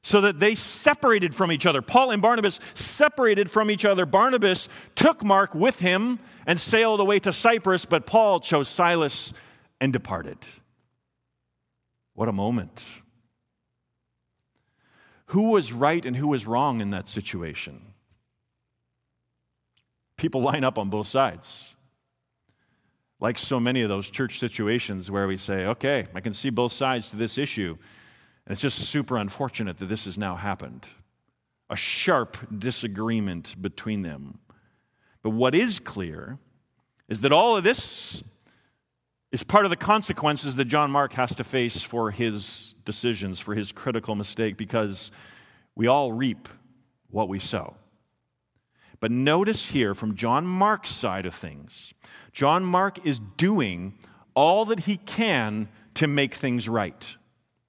[0.01, 1.81] so that they separated from each other.
[1.81, 4.05] Paul and Barnabas separated from each other.
[4.05, 9.33] Barnabas took Mark with him and sailed away to Cyprus, but Paul chose Silas
[9.81, 10.37] and departed.
[12.13, 13.01] What a moment.
[15.27, 17.81] Who was right and who was wrong in that situation?
[20.17, 21.74] People line up on both sides
[23.19, 26.71] like so many of those church situations where we say, okay, I can see both
[26.71, 27.77] sides to this issue.
[28.45, 30.87] And it's just super unfortunate that this has now happened.
[31.69, 34.39] A sharp disagreement between them.
[35.23, 36.37] But what is clear
[37.07, 38.23] is that all of this
[39.31, 43.55] is part of the consequences that John Mark has to face for his decisions, for
[43.55, 45.11] his critical mistake, because
[45.75, 46.47] we all reap
[47.09, 47.75] what we sow.
[48.99, 51.93] But notice here from John Mark's side of things,
[52.35, 53.93] John Mark is doing
[54.35, 57.15] all that he can to make things right.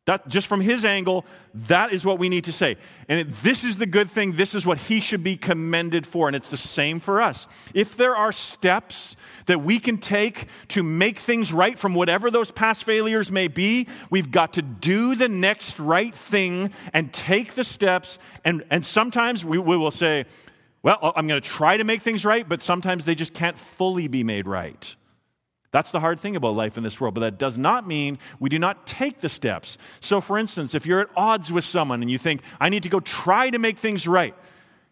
[0.07, 1.25] That, just from his angle,
[1.55, 2.77] that is what we need to say.
[3.09, 4.33] And it, this is the good thing.
[4.33, 6.29] This is what he should be commended for.
[6.29, 7.47] And it's the same for us.
[7.75, 12.51] If there are steps that we can take to make things right from whatever those
[12.51, 17.65] past failures may be, we've got to do the next right thing and take the
[17.65, 18.19] steps.
[18.45, 20.27] And, and sometimes we, we will say,
[20.87, 24.07] well, I'm going to try to make things right, but sometimes they just can't fully
[24.07, 24.95] be made right.
[25.73, 28.49] That's the hard thing about life in this world, but that does not mean we
[28.49, 29.79] do not take the steps.
[29.99, 32.89] So, for instance, if you're at odds with someone and you think, I need to
[32.89, 34.37] go try to make things right,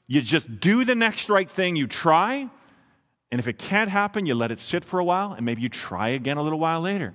[0.09, 2.51] you just do the next right thing, you try,
[3.31, 5.69] and if it can't happen, you let it sit for a while, and maybe you
[5.69, 7.15] try again a little while later.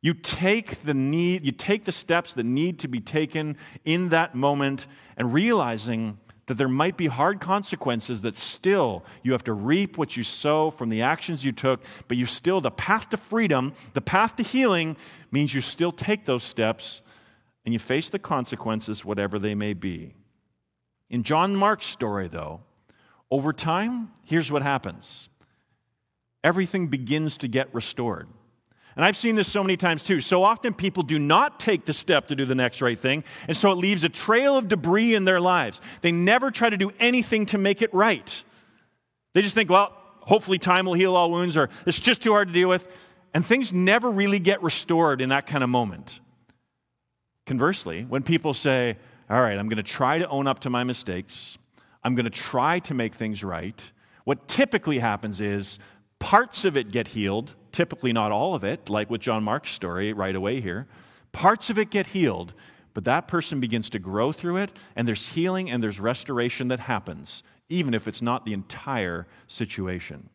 [0.00, 4.34] You take the need, you take the steps that need to be taken in that
[4.34, 4.86] moment,
[5.18, 10.16] and realizing that there might be hard consequences that still you have to reap what
[10.16, 14.00] you sow from the actions you took, but you still, the path to freedom, the
[14.00, 14.96] path to healing
[15.30, 17.00] means you still take those steps
[17.64, 20.14] and you face the consequences, whatever they may be.
[21.08, 22.60] In John Mark's story, though,
[23.30, 25.28] over time, here's what happens
[26.42, 28.28] everything begins to get restored.
[28.96, 30.20] And I've seen this so many times too.
[30.20, 33.56] So often people do not take the step to do the next right thing, and
[33.56, 35.80] so it leaves a trail of debris in their lives.
[36.02, 38.42] They never try to do anything to make it right.
[39.32, 42.48] They just think, well, hopefully time will heal all wounds, or it's just too hard
[42.48, 42.88] to deal with.
[43.34, 46.20] And things never really get restored in that kind of moment.
[47.46, 48.98] Conversely, when people say,
[49.30, 51.56] all right, I'm going to try to own up to my mistakes,
[52.04, 53.80] I'm going to try to make things right,
[54.24, 55.78] what typically happens is
[56.18, 60.12] parts of it get healed typically not all of it, like with John Mark's story
[60.12, 60.86] right away here.
[61.32, 62.54] Parts of it get healed,
[62.94, 66.80] but that person begins to grow through it, and there's healing and there's restoration that
[66.80, 70.28] happens, even if it's not the entire situation.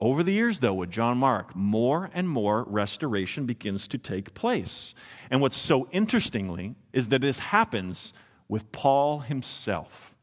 [0.00, 4.94] Over the years, though, with John Mark, more and more restoration begins to take place.
[5.28, 8.12] And what's so interestingly is that this happens
[8.48, 10.14] with Paul himself.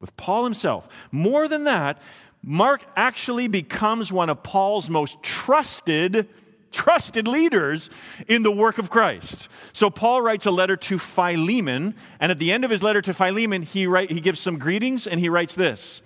[0.00, 0.88] With Paul himself.
[1.12, 2.02] More than that,
[2.46, 6.28] Mark actually becomes one of Paul's most trusted
[6.74, 7.88] trusted leaders
[8.26, 9.48] in the work of Christ.
[9.72, 13.14] So Paul writes a letter to Philemon, and at the end of his letter to
[13.14, 16.02] Philemon, he, write, he gives some greetings and he writes this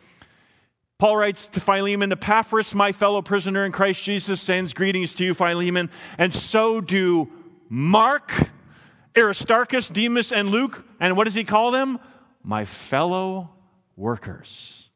[0.98, 5.32] Paul writes to Philemon, Epaphras, my fellow prisoner in Christ Jesus, sends greetings to you,
[5.32, 7.30] Philemon, and so do
[7.68, 8.32] Mark,
[9.16, 10.84] Aristarchus, Demas, and Luke.
[11.00, 11.98] And what does he call them?
[12.42, 13.50] My fellow
[13.96, 14.87] workers.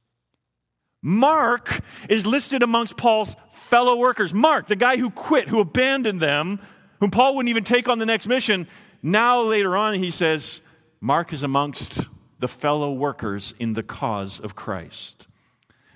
[1.03, 4.33] Mark is listed amongst Paul's fellow workers.
[4.33, 6.61] Mark, the guy who quit, who abandoned them,
[7.01, 8.69] whom Paul wouldn't even take on the next mission.
[9.03, 10.61] Now, later on, he says,
[11.01, 12.07] Mark is amongst
[12.38, 15.27] the fellow workers in the cause of Christ.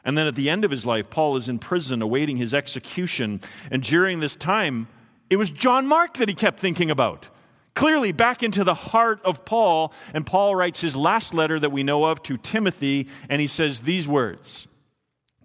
[0.05, 3.41] And then at the end of his life, Paul is in prison awaiting his execution.
[3.71, 4.89] And during this time,
[5.31, 7.29] it was John Mark that he kept thinking about.
[7.75, 9.93] Clearly, back into the heart of Paul.
[10.15, 13.81] And Paul writes his last letter that we know of to Timothy, and he says
[13.81, 14.67] these words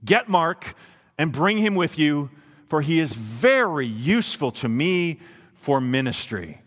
[0.04, 0.76] Get Mark
[1.18, 2.30] and bring him with you,
[2.68, 5.20] for he is very useful to me
[5.54, 6.62] for ministry.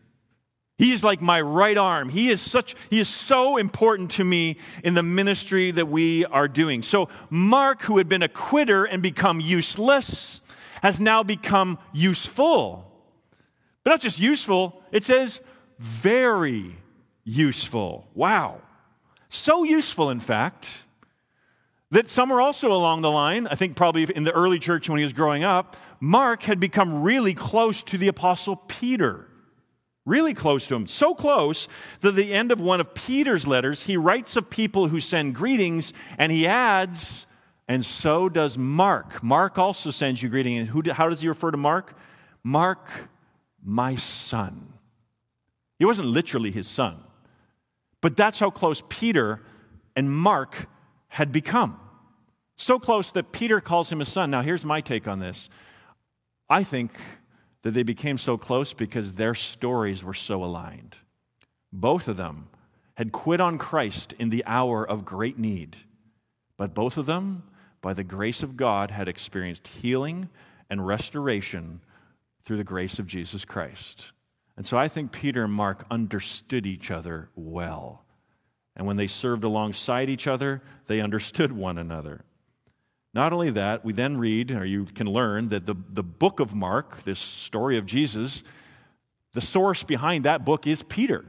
[0.77, 2.09] He is like my right arm.
[2.09, 6.49] He is such he is so important to me in the ministry that we are
[6.49, 6.83] doing.
[6.83, 10.41] So Mark who had been a quitter and become useless
[10.83, 12.91] has now become useful.
[13.85, 15.41] But not just useful, it says
[15.79, 16.77] very
[17.25, 18.09] useful.
[18.15, 18.61] Wow.
[19.29, 20.84] So useful in fact
[21.95, 25.05] that somewhere also along the line, I think probably in the early church when he
[25.05, 29.29] was growing up, Mark had become really close to the apostle Peter.
[30.05, 30.89] Really close to him.
[30.89, 31.69] So close
[32.01, 35.37] that at the end of one of Peter's letters, he writes of people who send
[35.37, 37.27] greetings and he adds,
[37.69, 39.23] and so does Mark.
[39.23, 40.71] Mark also sends you greetings.
[40.71, 41.97] Who, how does he refer to Mark?
[42.43, 42.89] Mark,
[43.65, 44.75] my son.
[45.79, 46.97] He wasn't literally his son,
[48.01, 49.43] but that's how close Peter
[49.95, 50.67] and Mark
[51.07, 51.79] had become.
[52.57, 54.31] So close that Peter calls him a son.
[54.31, 55.49] Now, here's my take on this.
[56.49, 56.93] I think
[57.63, 60.99] that they became so close because their stories were so aligned.
[61.73, 62.49] Both of them
[62.95, 65.79] had quit on Christ in the hour of great need,
[66.57, 67.43] but both of them,
[67.81, 70.29] by the grace of God, had experienced healing
[70.71, 71.81] and restoration
[72.43, 74.13] through the grace of Jesus Christ.
[74.57, 78.05] And so I think Peter and Mark understood each other well.
[78.77, 82.25] And when they served alongside each other, they understood one another.
[83.15, 86.53] Not only that, we then read, or you can learn, that the, the book of
[86.53, 88.43] Mark, this story of Jesus,
[89.33, 91.25] the source behind that book is Peter.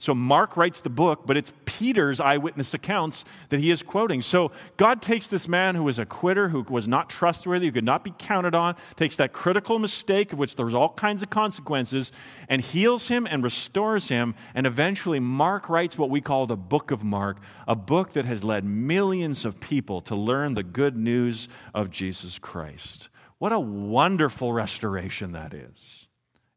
[0.00, 4.22] So Mark writes the book, but it's Peter's eyewitness accounts that he is quoting.
[4.22, 7.84] So God takes this man who was a quitter, who was not trustworthy, who could
[7.84, 12.12] not be counted on, takes that critical mistake of which there's all kinds of consequences,
[12.48, 14.34] and heals him and restores him.
[14.54, 17.36] And eventually, Mark writes what we call the book of Mark,
[17.68, 22.38] a book that has led millions of people to learn the good news of Jesus
[22.38, 23.10] Christ.
[23.36, 26.08] What a wonderful restoration that is.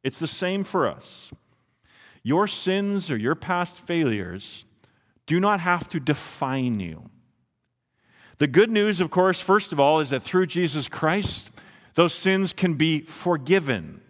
[0.02, 1.34] It's the same for us.
[2.24, 4.66] Your sins or your past failures
[5.26, 7.10] do not have to define you.
[8.38, 11.50] The good news, of course, first of all, is that through Jesus Christ,
[11.94, 14.02] those sins can be forgiven.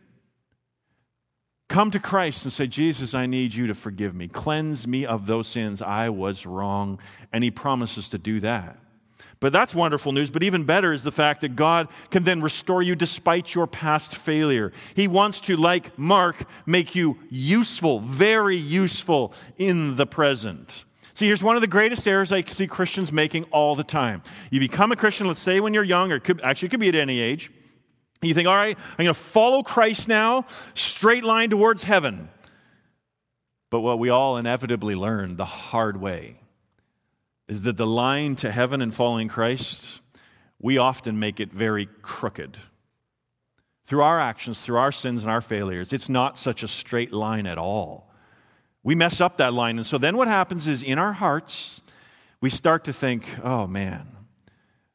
[1.70, 4.28] Come to Christ and say, Jesus, I need you to forgive me.
[4.28, 5.82] Cleanse me of those sins.
[5.82, 7.00] I was wrong.
[7.32, 8.78] And He promises to do that.
[9.44, 10.32] But that's wonderful news.
[10.32, 14.16] But even better is the fact that God can then restore you despite your past
[14.16, 14.72] failure.
[14.96, 20.86] He wants to, like Mark, make you useful, very useful in the present.
[21.14, 24.24] See, here's one of the greatest errors I see Christians making all the time.
[24.50, 26.88] You become a Christian, let's say when you're young, or could, actually it could be
[26.88, 27.52] at any age.
[28.22, 32.30] You think, all right, I'm going to follow Christ now, straight line towards heaven.
[33.70, 36.38] But what we all inevitably learn the hard way
[37.48, 40.02] is that the line to heaven and following Christ,
[40.60, 42.58] we often make it very crooked.
[43.86, 47.46] Through our actions, through our sins and our failures, it's not such a straight line
[47.46, 48.10] at all.
[48.82, 49.78] We mess up that line.
[49.78, 51.82] And so then what happens is in our hearts,
[52.42, 54.08] we start to think, oh man,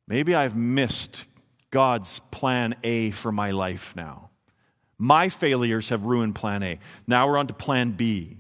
[0.07, 1.27] maybe I've missed
[1.71, 4.31] God's plan A for my life now.
[4.97, 6.79] My failures have ruined plan A.
[7.07, 8.39] Now we're on to plan B.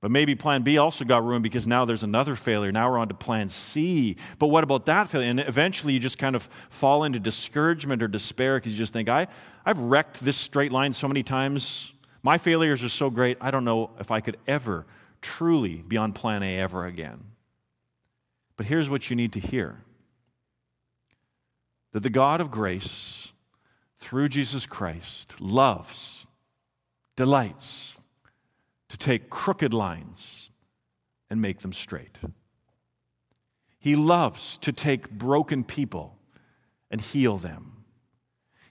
[0.00, 2.70] But maybe plan B also got ruined because now there's another failure.
[2.70, 4.16] Now we're on to plan C.
[4.38, 5.28] But what about that failure?
[5.28, 9.08] And eventually you just kind of fall into discouragement or despair because you just think,
[9.08, 9.26] I,
[9.66, 11.92] I've wrecked this straight line so many times.
[12.22, 14.86] My failures are so great, I don't know if I could ever
[15.20, 17.24] truly be on plan A ever again.
[18.56, 19.82] But here's what you need to hear
[21.92, 23.32] that the God of grace,
[23.96, 26.26] through Jesus Christ, loves,
[27.16, 27.97] delights,
[28.88, 30.50] to take crooked lines
[31.30, 32.18] and make them straight.
[33.78, 36.18] He loves to take broken people
[36.90, 37.84] and heal them.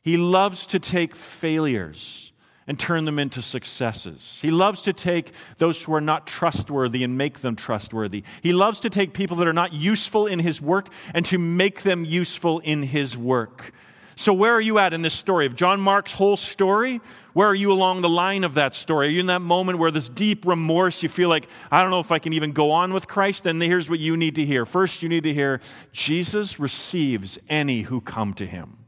[0.02, 2.32] He loves to take failures
[2.68, 4.40] and turn them into successes.
[4.42, 8.24] He loves to take those who are not trustworthy and make them trustworthy.
[8.42, 11.84] He loves to take people that are not useful in his work and to make
[11.84, 13.72] them useful in his work.
[14.20, 15.46] So, where are you at in this story?
[15.46, 17.02] Of John Mark's whole story,
[17.34, 19.08] where are you along the line of that story?
[19.08, 22.00] Are you in that moment where this deep remorse, you feel like, I don't know
[22.00, 23.46] if I can even go on with Christ?
[23.46, 24.66] And here's what you need to hear.
[24.66, 25.62] First, you need to hear
[25.92, 28.80] Jesus receives any who come to him.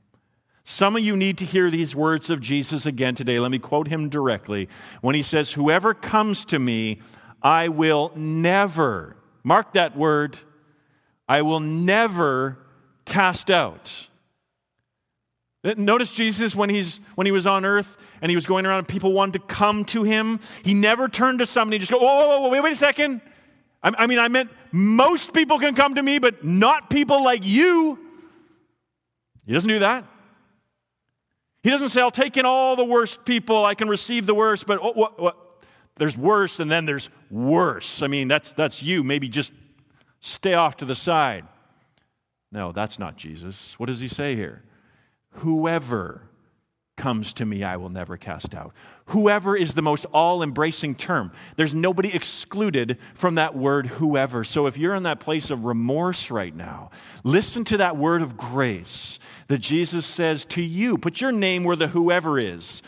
[0.64, 3.40] Some of you need to hear these words of Jesus again today.
[3.40, 4.68] Let me quote him directly
[5.02, 7.02] when he says, Whoever comes to me,
[7.44, 10.40] I will never, mark that word,
[11.28, 12.58] I will never
[13.06, 14.09] cast out.
[15.64, 18.88] Notice Jesus when, he's, when he was on earth and he was going around and
[18.88, 20.40] people wanted to come to him.
[20.64, 23.20] He never turned to somebody and just go, whoa, whoa, whoa, wait, wait a second.
[23.84, 27.46] I, I mean, I meant most people can come to me, but not people like
[27.46, 28.00] you.
[29.46, 30.06] He doesn't do that.
[31.62, 34.66] He doesn't say, I'll take in all the worst people, I can receive the worst,
[34.66, 35.38] but what, what, what?
[35.98, 38.02] there's worse and then there's worse.
[38.02, 39.04] I mean, that's, that's you.
[39.04, 39.52] Maybe just
[40.22, 41.46] stay off to the side.
[42.52, 43.78] No, that's not Jesus.
[43.78, 44.64] What does he say here?
[45.40, 46.30] Whoever
[46.98, 48.74] comes to me, I will never cast out.
[49.08, 51.32] Whoever is the most all embracing term.
[51.56, 54.44] There's nobody excluded from that word, whoever.
[54.44, 56.92] So if you're in that place of remorse right now,
[57.24, 59.18] listen to that word of grace
[59.48, 60.98] that Jesus says to you.
[60.98, 62.82] Put your name where the whoever is.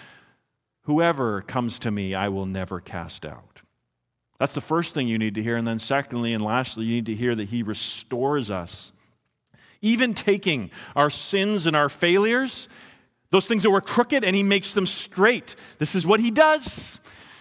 [0.84, 3.62] Whoever comes to me, I will never cast out.
[4.40, 5.56] That's the first thing you need to hear.
[5.56, 8.92] And then, secondly and lastly, you need to hear that He restores us
[9.82, 12.70] even taking our sins and our failures,
[13.32, 15.56] those things that were crooked, and he makes them straight.
[15.78, 17.00] This is what he does.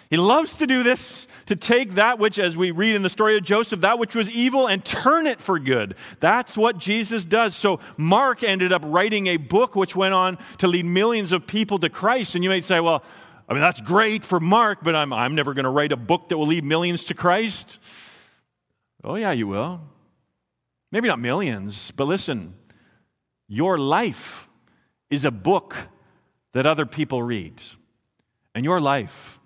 [0.09, 3.37] He loves to do this, to take that which, as we read in the story
[3.37, 5.95] of Joseph, that which was evil and turn it for good.
[6.19, 7.55] That's what Jesus does.
[7.55, 11.79] So Mark ended up writing a book which went on to lead millions of people
[11.79, 12.35] to Christ.
[12.35, 13.05] And you may say, well,
[13.49, 16.29] I mean, that's great for Mark, but I'm, I'm never going to write a book
[16.29, 17.79] that will lead millions to Christ.
[19.05, 19.81] Oh, yeah, you will.
[20.93, 22.55] Maybe not millions, but listen,
[23.47, 24.49] your life
[25.09, 25.77] is a book
[26.53, 27.63] that other people read.
[28.55, 29.39] And your life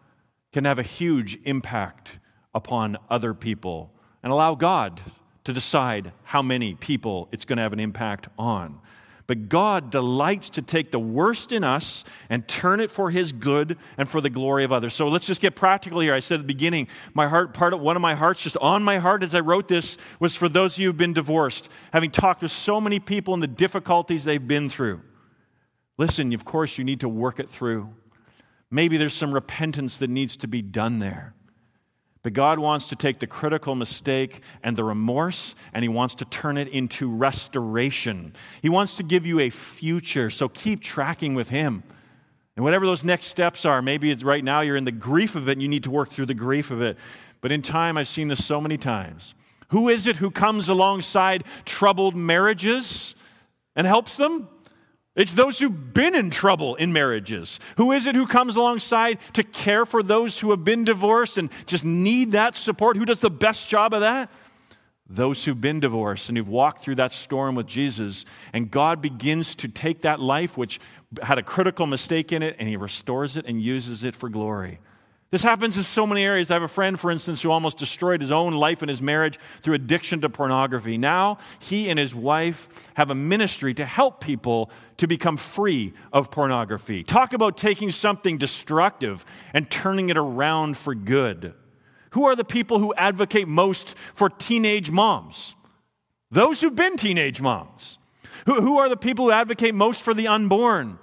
[0.52, 2.18] can have a huge impact
[2.54, 3.92] upon other people
[4.22, 5.00] and allow God
[5.44, 8.80] to decide how many people it's going to have an impact on.
[9.26, 13.78] But God delights to take the worst in us and turn it for his good
[13.96, 14.92] and for the glory of others.
[14.92, 16.12] So let's just get practical here.
[16.12, 18.82] I said at the beginning, my heart, part of one of my hearts, just on
[18.82, 22.10] my heart as I wrote this, was for those of you who've been divorced, having
[22.10, 25.00] talked with so many people and the difficulties they've been through.
[25.96, 27.94] Listen, of course, you need to work it through.
[28.70, 31.32] Maybe there's some repentance that needs to be done there.
[32.24, 36.24] But God wants to take the critical mistake and the remorse and He wants to
[36.24, 38.32] turn it into restoration.
[38.62, 41.82] He wants to give you a future, so keep tracking with Him.
[42.56, 45.48] And whatever those next steps are, maybe it's right now you're in the grief of
[45.50, 46.96] it and you need to work through the grief of it.
[47.42, 49.34] But in time, I've seen this so many times.
[49.68, 53.14] Who is it who comes alongside troubled marriages
[53.76, 54.48] and helps them?
[55.16, 57.60] It's those who've been in trouble in marriages.
[57.76, 61.50] Who is it who comes alongside to care for those who have been divorced and
[61.66, 62.96] just need that support?
[62.96, 64.28] Who does the best job of that?
[65.08, 68.24] Those who've been divorced and who've walked through that storm with Jesus.
[68.52, 70.80] And God begins to take that life, which
[71.22, 74.80] had a critical mistake in it, and He restores it and uses it for glory.
[75.34, 76.52] This happens in so many areas.
[76.52, 79.36] I have a friend, for instance, who almost destroyed his own life and his marriage
[79.62, 80.96] through addiction to pornography.
[80.96, 86.30] Now, he and his wife have a ministry to help people to become free of
[86.30, 87.02] pornography.
[87.02, 91.52] Talk about taking something destructive and turning it around for good.
[92.10, 95.56] Who are the people who advocate most for teenage moms?
[96.30, 97.98] Those who've been teenage moms.
[98.46, 101.00] Who, who are the people who advocate most for the unborn?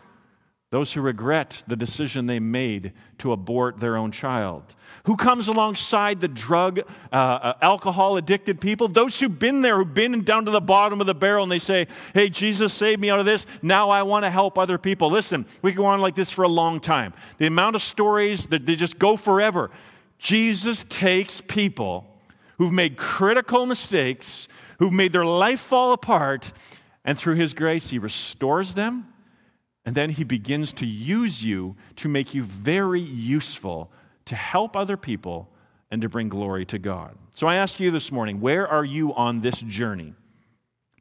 [0.71, 4.73] Those who regret the decision they made to abort their own child.
[5.03, 6.79] Who comes alongside the drug,
[7.11, 8.87] uh, uh, alcohol addicted people?
[8.87, 11.59] Those who've been there, who've been down to the bottom of the barrel, and they
[11.59, 13.45] say, Hey, Jesus saved me out of this.
[13.61, 15.11] Now I want to help other people.
[15.11, 17.13] Listen, we can go on like this for a long time.
[17.37, 19.71] The amount of stories that they just go forever.
[20.19, 22.07] Jesus takes people
[22.59, 24.47] who've made critical mistakes,
[24.79, 26.53] who've made their life fall apart,
[27.03, 29.10] and through his grace, he restores them
[29.85, 33.91] and then he begins to use you to make you very useful
[34.25, 35.49] to help other people
[35.89, 37.17] and to bring glory to God.
[37.35, 40.13] So I ask you this morning, where are you on this journey?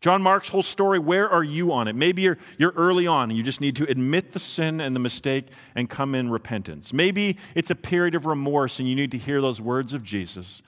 [0.00, 1.94] John Mark's whole story, where are you on it?
[1.94, 5.00] Maybe you're, you're early on and you just need to admit the sin and the
[5.00, 6.94] mistake and come in repentance.
[6.94, 10.62] Maybe it's a period of remorse and you need to hear those words of Jesus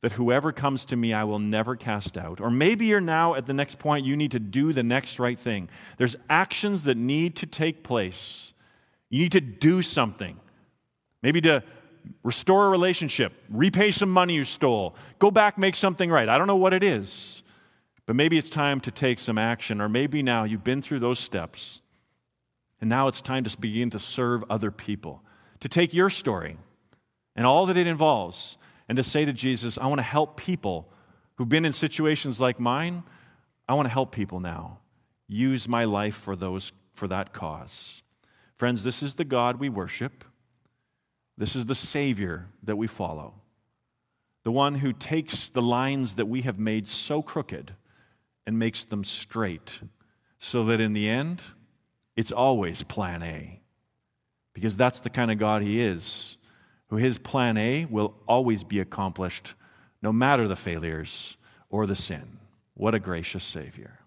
[0.00, 2.40] that whoever comes to me, I will never cast out.
[2.40, 5.38] Or maybe you're now at the next point, you need to do the next right
[5.38, 5.68] thing.
[5.96, 8.52] There's actions that need to take place.
[9.10, 10.38] You need to do something
[11.22, 11.62] Maybe to
[12.22, 16.28] restore a relationship, repay some money you stole, go back, make something right.
[16.28, 17.42] I don't know what it is,
[18.06, 21.18] but maybe it's time to take some action, or maybe now you've been through those
[21.18, 21.80] steps,
[22.80, 25.22] and now it's time to begin to serve other people,
[25.60, 26.56] to take your story
[27.34, 28.57] and all that it involves,
[28.88, 30.88] and to say to Jesus, I want to help people
[31.36, 33.02] who've been in situations like mine.
[33.68, 34.78] I want to help people now.
[35.28, 38.02] Use my life for those for that cause.
[38.54, 40.24] Friends, this is the God we worship.
[41.36, 43.34] This is the Savior that we follow.
[44.42, 47.74] The one who takes the lines that we have made so crooked
[48.46, 49.80] and makes them straight,
[50.38, 51.42] so that in the end,
[52.16, 53.60] it's always plan A.
[54.54, 56.37] Because that's the kind of God He is,
[56.88, 59.54] who His plan A will always be accomplished,
[60.02, 61.36] no matter the failures
[61.70, 62.38] or the sin.
[62.74, 63.98] What a gracious Savior.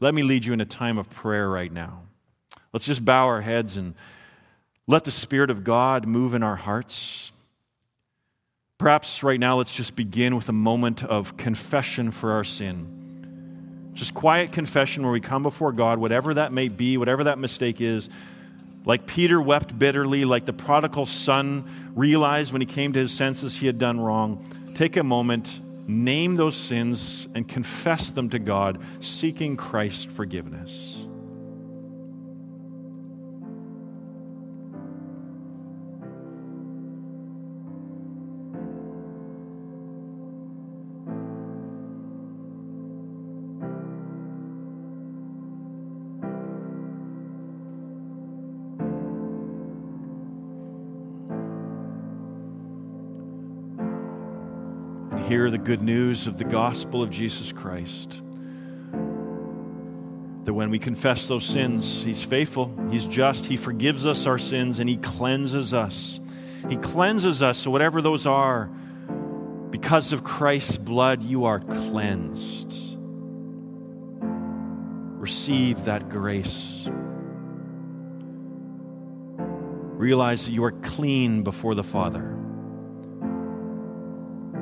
[0.00, 2.02] Let me lead you in a time of prayer right now.
[2.72, 3.94] Let's just bow our heads and
[4.86, 7.32] let the Spirit of God move in our hearts.
[8.78, 13.90] Perhaps right now, let's just begin with a moment of confession for our sin.
[13.94, 17.80] Just quiet confession where we come before God, whatever that may be, whatever that mistake
[17.80, 18.08] is.
[18.84, 21.64] Like Peter wept bitterly, like the prodigal son
[21.94, 24.44] realized when he came to his senses he had done wrong.
[24.74, 31.01] Take a moment, name those sins, and confess them to God, seeking Christ's forgiveness.
[55.32, 58.20] Hear the good news of the gospel of Jesus Christ.
[60.44, 64.78] That when we confess those sins, He's faithful, He's just, He forgives us our sins,
[64.78, 66.20] and He cleanses us.
[66.68, 68.66] He cleanses us, so whatever those are,
[69.70, 72.76] because of Christ's blood, you are cleansed.
[75.18, 76.86] Receive that grace.
[79.38, 82.41] Realize that you are clean before the Father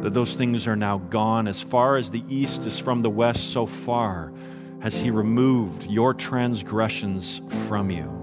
[0.03, 1.46] that those things are now gone.
[1.46, 4.32] As far as the east is from the west, so far
[4.80, 8.20] has He removed your transgressions from you.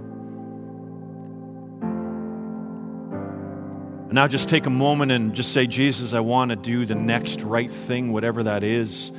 [4.12, 7.42] Now just take a moment and just say, Jesus, I want to do the next
[7.42, 9.12] right thing, whatever that is.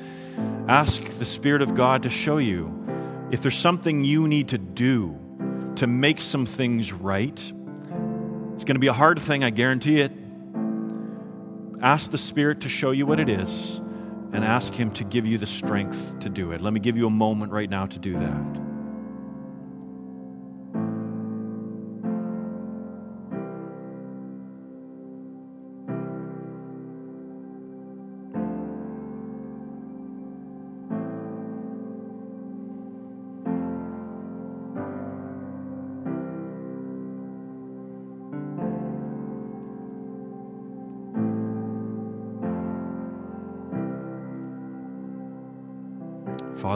[0.66, 2.74] Ask the Spirit of God to show you
[3.30, 5.16] if there's something you need to do
[5.76, 7.38] to make some things right.
[8.54, 10.11] It's going to be a hard thing, I guarantee it.
[11.81, 13.76] Ask the Spirit to show you what it is
[14.33, 16.61] and ask Him to give you the strength to do it.
[16.61, 18.67] Let me give you a moment right now to do that.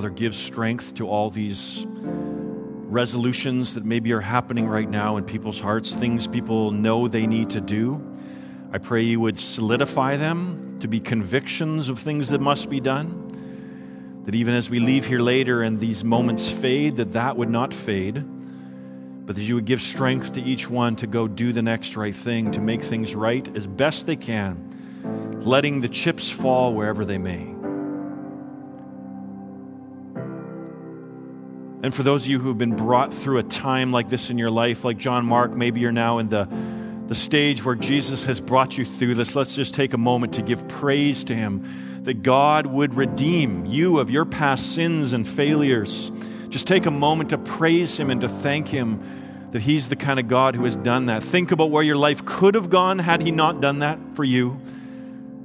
[0.03, 5.61] Father, give strength to all these resolutions that maybe are happening right now in people's
[5.61, 8.05] hearts, things people know they need to do.
[8.73, 14.25] I pray you would solidify them to be convictions of things that must be done.
[14.25, 17.73] That even as we leave here later and these moments fade, that that would not
[17.73, 18.25] fade,
[19.25, 22.13] but that you would give strength to each one to go do the next right
[22.13, 27.19] thing, to make things right as best they can, letting the chips fall wherever they
[27.19, 27.52] may.
[31.83, 34.39] And for those of you who have been brought through a time like this in
[34.39, 36.49] your life, like John Mark, maybe you're now in the,
[37.09, 39.35] the stage where Jesus has brought you through this.
[39.35, 43.99] Let's just take a moment to give praise to Him that God would redeem you
[43.99, 46.12] of your past sins and failures.
[46.51, 50.20] Just take a moment to praise Him and to thank Him that He's the kind
[50.20, 51.24] of God who has done that.
[51.24, 54.53] Think about where your life could have gone had He not done that for you.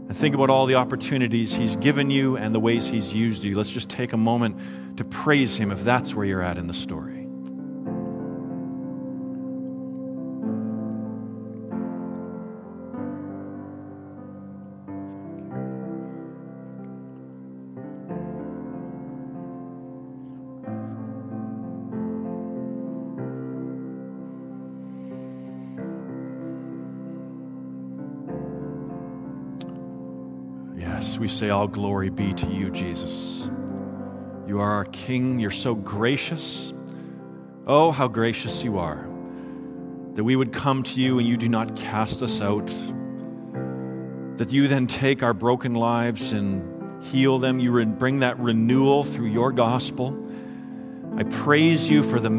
[0.08, 3.58] And think about all the opportunities He's given you and the ways He's used you.
[3.58, 6.74] Let's just take a moment to praise Him if that's where you're at in the
[6.74, 7.14] story.
[30.76, 33.37] Yes, we say, All glory be to you, Jesus.
[34.48, 35.40] You are our King.
[35.40, 36.74] You're so gracious.
[37.66, 39.06] Oh, how gracious you are.
[40.14, 42.68] that we would come to you and you do not cast us out.
[44.38, 47.60] That you then take our broken lives and heal them.
[47.60, 50.18] You bring that renewal through your gospel.
[51.18, 52.32] I praise you for the,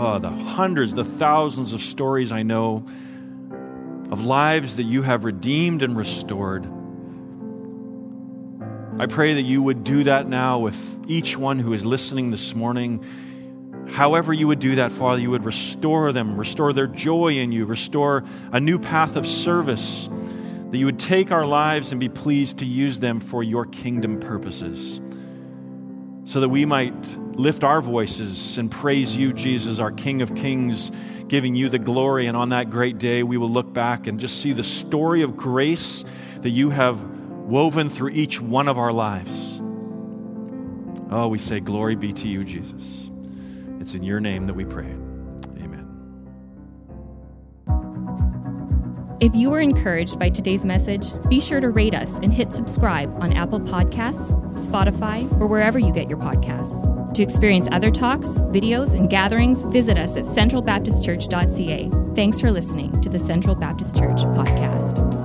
[0.00, 2.86] uh, the hundreds, the thousands of stories I know
[4.10, 6.66] of lives that you have redeemed and restored.
[9.00, 12.54] I pray that you would do that now with each one who is listening this
[12.54, 13.04] morning
[13.92, 17.66] However, you would do that, Father, you would restore them, restore their joy in you,
[17.66, 20.08] restore a new path of service,
[20.70, 24.20] that you would take our lives and be pleased to use them for your kingdom
[24.20, 25.00] purposes,
[26.24, 26.94] so that we might
[27.36, 30.92] lift our voices and praise you, Jesus, our King of Kings,
[31.26, 32.26] giving you the glory.
[32.26, 35.36] And on that great day, we will look back and just see the story of
[35.36, 36.04] grace
[36.42, 37.04] that you have
[37.50, 39.60] woven through each one of our lives.
[41.10, 43.10] Oh, we say, Glory be to you, Jesus.
[43.80, 44.86] It's in your name that we pray.
[45.58, 45.86] Amen.
[49.20, 53.12] If you were encouraged by today's message, be sure to rate us and hit subscribe
[53.20, 56.86] on Apple Podcasts, Spotify, or wherever you get your podcasts.
[57.14, 61.90] To experience other talks, videos, and gatherings, visit us at centralbaptistchurch.ca.
[62.14, 65.19] Thanks for listening to the Central Baptist Church podcast.